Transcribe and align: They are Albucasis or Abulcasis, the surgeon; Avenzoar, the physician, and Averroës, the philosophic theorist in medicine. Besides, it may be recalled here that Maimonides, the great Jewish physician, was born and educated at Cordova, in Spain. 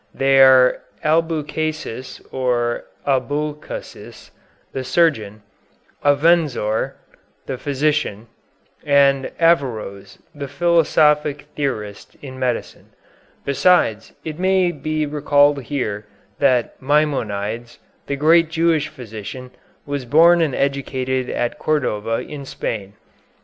They 0.15 0.41
are 0.41 0.81
Albucasis 1.03 2.21
or 2.31 2.85
Abulcasis, 3.05 4.31
the 4.73 4.83
surgeon; 4.83 5.43
Avenzoar, 6.03 6.95
the 7.45 7.59
physician, 7.59 8.25
and 8.83 9.25
Averroës, 9.39 10.17
the 10.33 10.47
philosophic 10.47 11.43
theorist 11.55 12.15
in 12.19 12.39
medicine. 12.39 12.93
Besides, 13.45 14.13
it 14.25 14.39
may 14.39 14.71
be 14.71 15.05
recalled 15.05 15.61
here 15.61 16.07
that 16.39 16.81
Maimonides, 16.81 17.77
the 18.07 18.15
great 18.15 18.49
Jewish 18.49 18.87
physician, 18.87 19.51
was 19.85 20.05
born 20.05 20.41
and 20.41 20.55
educated 20.55 21.29
at 21.29 21.59
Cordova, 21.59 22.13
in 22.21 22.43
Spain. 22.45 22.93